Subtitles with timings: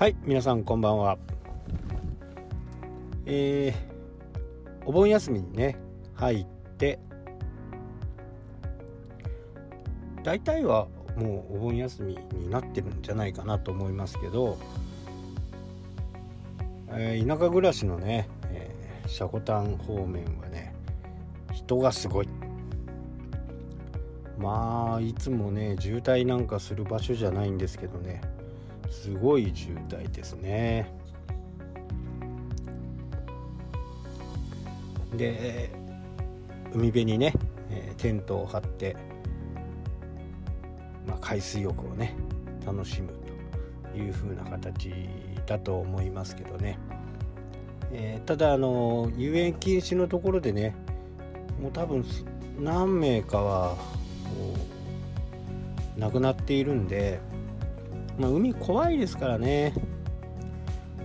[0.00, 1.18] はい皆さんこんばんは。
[3.26, 5.76] えー、お盆休みにね
[6.14, 6.46] 入っ
[6.78, 6.98] て
[10.24, 14.56] 大体はもうお盆休みになってるんじゃないかなと思いますけど、
[16.88, 20.74] えー、田舎暮らしのね、えー、シャコタン方面はね
[21.52, 22.28] 人がすごい。
[24.38, 28.22] まあいつもね渋滞なんかする場所じゃないんですけどね。
[28.90, 30.92] すごい渋滞ですね。
[35.16, 35.70] で
[36.72, 37.34] 海辺にね、
[37.70, 38.96] えテントを張って、
[41.06, 42.14] まあ、海水浴をね
[42.64, 43.12] 楽しむ
[43.92, 44.92] という風な形
[45.46, 46.78] だと思いますけどね、
[47.92, 50.76] えー、ただあの遊園禁止のところでね
[51.60, 52.04] もう多分
[52.60, 53.76] 何名かは
[55.98, 57.20] 亡くなっているんで、
[58.20, 59.72] まあ、海怖いですからね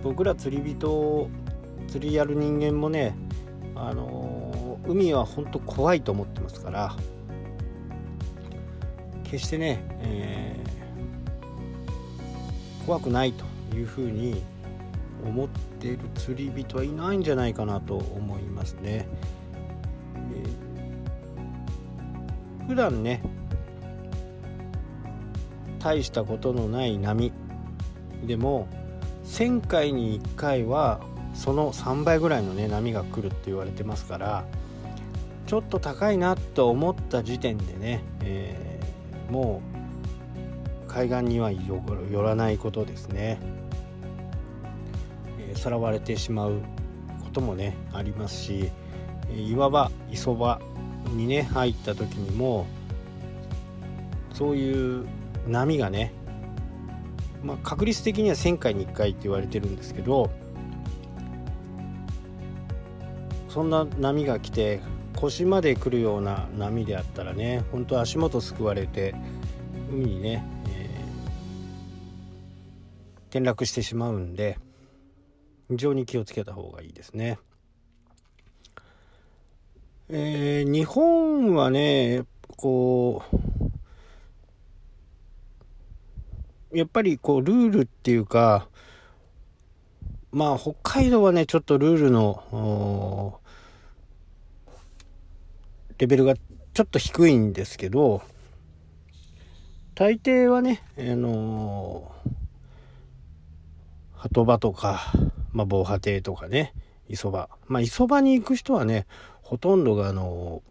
[0.02, 1.30] 僕ら釣り人
[1.88, 3.16] 釣りやる人間もね
[3.74, 6.94] あのー、海は本当怖いと思ってますから
[9.24, 13.44] 決してね、えー、怖くないと
[13.74, 14.42] いうふうに
[15.24, 15.48] 思っ
[15.80, 19.08] ている釣り人はいないんじゃないかなと思いますね。
[20.32, 23.22] えー、普段ね
[25.78, 27.32] 大したことのない波。
[28.24, 28.68] でも
[29.24, 31.00] 1000回に1回は
[31.34, 34.44] その3倍ぐらいのね波が来るって言われてますから
[35.46, 39.62] ちょっと高いなと思った時点でね、えー、も
[40.88, 43.38] う海岸には寄らないことですね、
[45.38, 46.62] えー、さらわれてしまう
[47.22, 48.70] こともねありますし
[49.30, 50.60] 岩場磯場
[51.10, 52.66] にね入った時にも
[54.32, 55.06] そういう
[55.46, 56.12] 波がね、
[57.42, 60.30] まあ、確率的には1000回に1回って言われてるんですけど
[63.48, 64.80] そんな波が来て
[65.16, 69.14] 腰まで来るような波であったらね本当足元すくわれて
[69.90, 74.58] 海にね、えー、転落してしまうんで
[75.68, 77.38] 非常に気をつけた方がいいですね。
[80.08, 82.24] えー、日本はね
[82.56, 83.65] こう
[86.72, 88.68] やっぱりこうルールっていうか
[90.32, 93.40] まあ北海道はねちょっとルールの
[95.98, 98.22] レベルがちょっと低いんですけど
[99.94, 102.12] 大抵はねあの
[104.14, 105.12] 鳩場とか、
[105.52, 106.74] まあ、防波堤とかね
[107.08, 107.48] 磯場。
[107.66, 109.06] まあ磯場に行く人はね
[109.40, 110.62] ほとんどがあの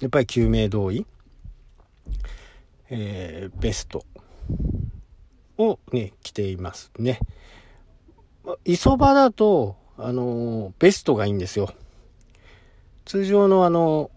[0.00, 1.06] やっぱり救命胴衣、
[2.90, 4.04] えー、ベスト。
[5.58, 7.20] をね、着ていますね。
[8.64, 11.72] 磯場だと、あの、ベストがいいんですよ。
[13.04, 14.10] 通常のあの、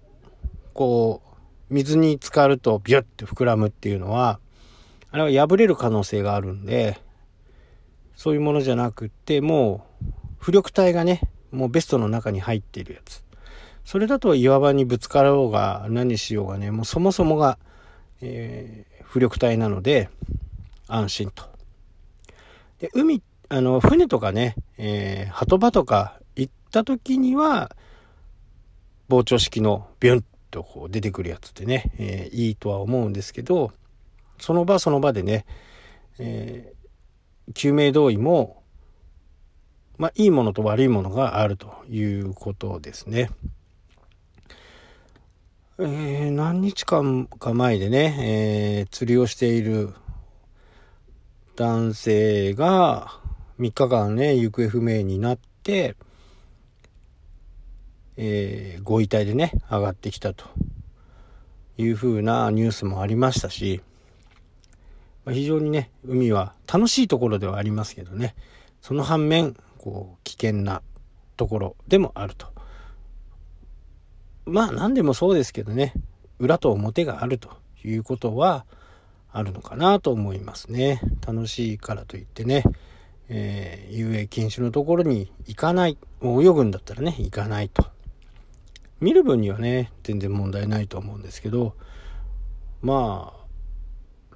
[0.74, 1.22] こ
[1.70, 4.40] う、水に浸かるとビュッて膨らむっていうのは、
[5.12, 7.00] あれは破れる可能性があるんで、
[8.16, 9.86] そういうものじゃなくって、も
[10.40, 11.22] う、浮力体がね、
[11.52, 13.24] もうベストの中に入っているやつ。
[13.84, 17.58] それだと岩場にぶつかろうが何しようがね、もうそもそもが、
[18.22, 20.10] えー、浮力体なので、
[20.90, 21.46] 安心と。
[22.80, 27.74] で、海、あの、船とかね、えー、鳩場とか行った時には、
[29.08, 33.72] 膨張式のビュンとこう出てくるやつでね、えー、いいとは思うんですけど、
[34.38, 35.46] その場その場でね、
[36.20, 38.64] えー、救命胴衣も、
[39.98, 43.30] まあ、いいものと悪いものがあるということですね。
[45.78, 48.16] えー、何日間か前でね、
[48.80, 49.94] えー、釣りをしている
[51.58, 53.20] 男性が
[53.60, 55.98] 3日間ね、行方不明になって、
[58.16, 60.46] えー、ご遺体でね、上がってきたと
[61.78, 63.82] いう風なニュースもありましたし、
[65.26, 68.34] まあ、非常にね、海は楽しいところではありますけどね、
[68.80, 70.82] その反面、こう、危険な
[71.36, 72.55] ところでもあると。
[74.46, 75.94] まあ何でもそうですけどね、
[76.40, 77.50] 裏と表があると
[77.84, 78.66] いうことは、
[79.36, 81.02] あるのかなと思いますね。
[81.28, 82.64] 楽しいからといってね、
[83.28, 85.98] えー、遊泳禁止のところに行かない。
[86.22, 87.86] 泳ぐんだったらね、行かないと。
[89.02, 91.76] 見る分にはね、全然問題ないと思うんですけど、
[92.82, 93.46] まあ、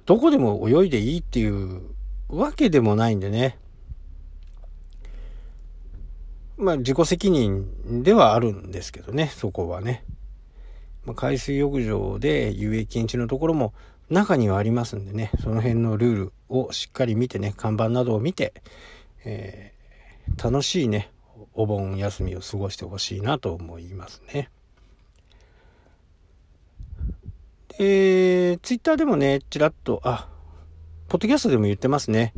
[0.04, 1.80] どこでも泳いでいいっていう
[2.28, 3.58] わけでもないんでね。
[6.60, 10.04] まあ自己責任ではあるんですけどね、そこはね。
[11.04, 13.72] まあ、海水浴場で遊泳禁止のところも
[14.10, 18.52] 中にはありますんでね、その辺のルールをしっかり見てね、看板などを見て、
[19.24, 21.10] えー、楽しいね、
[21.54, 24.50] お盆休みを過ごしてほしいなと思いますね。
[27.78, 30.28] えー、ツイッターでもね、ちらっと、あ、
[31.08, 32.34] ポッドキャストでも言ってますね。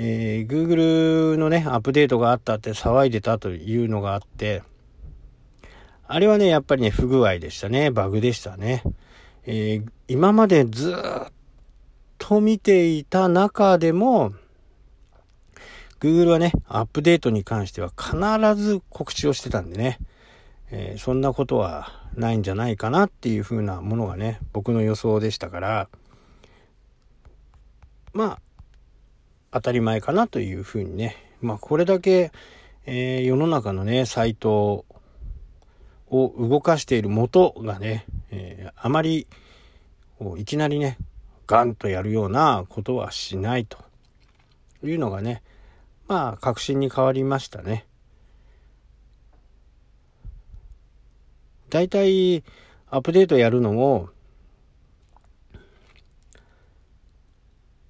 [0.00, 4.62] えー、Google のね、アップデートがあったって騒いでたというのがあって、
[6.06, 7.90] あれはね、やっぱりね、不具合でしたね。
[7.90, 8.84] バグでしたね。
[9.44, 11.32] えー、今までずっ
[12.16, 14.34] と見ていた中でも、
[15.98, 19.98] Google はね、アップデートに関しては必ず告知をしてたんでね、
[20.70, 25.88] えー、そんなことはないんじゃないかなっていう風なものがね、僕の予想でしたから、
[28.12, 28.47] まあ、
[29.50, 32.32] 当たり前かなという風にね、まあこれだけ、
[32.86, 34.84] えー、世の中のね、サイト
[36.10, 39.26] を動かしている元がね、えー、あまり
[40.36, 40.98] いきなりね、
[41.46, 43.78] ガンとやるようなことはしないと
[44.82, 45.42] いうのがね、
[46.06, 47.86] まあ確信に変わりましたね。
[51.70, 52.42] 大体
[52.90, 54.08] アップデートやるのも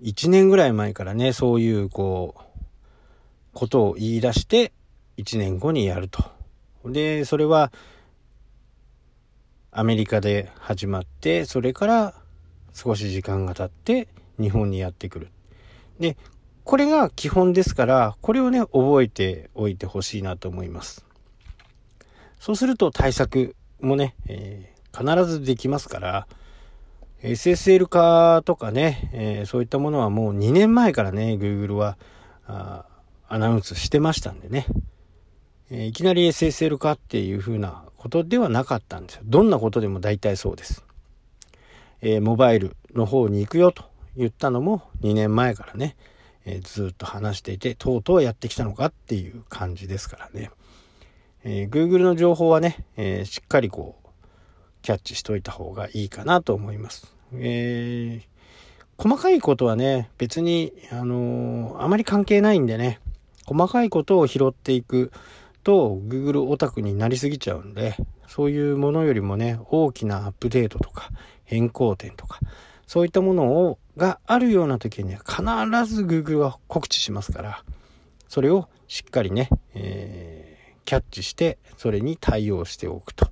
[0.03, 2.41] 1年ぐらい前からね、そういうこう、
[3.53, 4.73] ことを言い出して
[5.17, 6.25] 1年後にやると。
[6.85, 7.73] で、それは
[9.73, 12.15] アメリカで始まって、それから
[12.73, 14.09] 少し時間が経って
[14.41, 15.29] 日本にやってくる。
[15.99, 16.17] で、
[16.65, 21.05] これが基本ですから、これをね、覚えておいてほしいなと思います。
[22.39, 26.27] そうすると対策もね、えー、必ずできますから、
[27.23, 31.97] SSL 化とかね、えー、そういったものはもう2年前からね、Google は
[32.47, 34.67] アナウンスしてましたんでね、
[35.71, 39.23] えー、いきなり SSL 化っていう風なことではなかったんですよ。
[39.25, 40.85] どんなことでも大体そうです。
[42.01, 43.85] えー、モバイルの方に行くよと
[44.17, 45.97] 言ったのも2年前からね、
[46.45, 50.51] えー、ずっと話していて、とうとうやってきたのかっていう感じですからね。
[51.43, 54.08] えー、Google の情報はね、えしっかりこう、
[54.89, 57.15] キャッチしといた方がいいかなと思います。
[57.35, 58.29] えー
[59.01, 62.99] 細かいことはね、別に、あのあまり関係ないんでね、
[63.47, 65.13] 細かいことを拾っていく、
[65.63, 67.95] と Google オタクになりすぎちゃうんで、
[68.27, 71.11] そういうものよりもね、大きなアップデートとか
[71.45, 72.41] 変更点とか、
[72.89, 75.43] そういったものを、があるような時には必
[75.95, 77.63] ず Google は告知しますから、
[78.27, 83.29] それをしっかりね、えー、キャッチして、それに対応しておくと。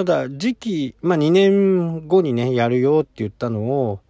[0.00, 4.00] ただ、時期、まあ2年後にね、やるよって言ったのを、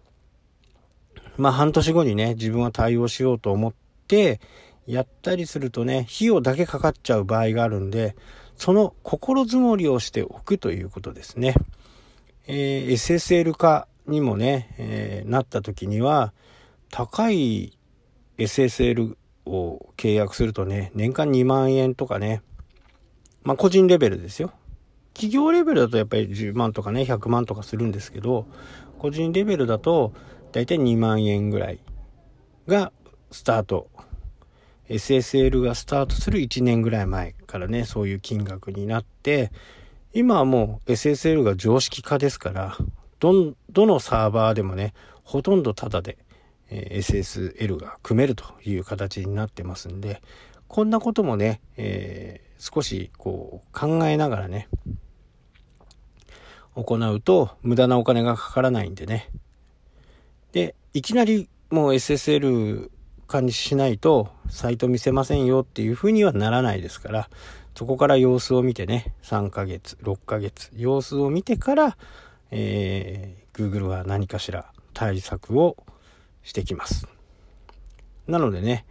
[1.35, 3.73] まあ半年後にね、自分は対応しようと思っ
[4.07, 4.39] て、
[4.87, 8.15] やったりするとね、費用だけかかっちゃう場合があるんで、
[8.55, 11.55] その心づもりをしておくということですね。
[12.47, 16.31] えー、SSL 化にもね、えー、なった時には、
[16.89, 17.77] 高い
[18.37, 22.41] SSL を契約するとね、年間2万円とかね、
[23.43, 24.53] まあ個人レベルですよ。
[25.13, 28.47] 企業レベルだとやっぱり10万とかね、100万とかするんですけど、
[28.97, 30.13] 個人レベルだと
[30.51, 31.79] 大体2万円ぐらい
[32.67, 32.91] が
[33.31, 33.89] スタート。
[34.89, 39.51] SSL がスタートする1年ぐらい前からね、そういう金額になって、
[40.13, 42.77] 今はもう SSL が常識化ですから、
[43.19, 46.17] ど、どのサーバーでもね、ほとんどタダで、
[46.69, 50.21] SSL が組めるという形になってますんで、
[50.71, 54.69] こんなこともね、えー、少しこう考えながらね、
[56.75, 59.29] 行うと無駄なお金がかからないんでね。
[60.53, 62.89] で、いきなりもう SSL
[63.27, 67.29] 化にしないとサイト見せませんよっていうふうにはならないですから、
[67.75, 71.97] そこから様子を見てね、3ヶ月、6ヶ月、様子を見てから、
[72.49, 75.75] えー、Google は何かしら対策を
[76.43, 77.09] してきます。
[78.25, 78.85] なのでね、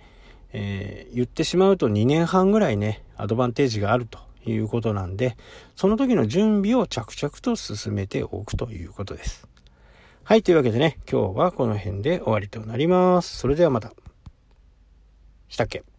[0.52, 5.36] えー、言ってしまうと2年半ぐらいね、アドバンテージがあるということなんで、
[5.76, 9.46] その時の準備を着々と進めておくということです。
[10.24, 13.36] はい、というわけでね、今日はこの辺で終わりとなります。
[13.36, 13.92] それではまた。
[15.48, 15.89] したっけ？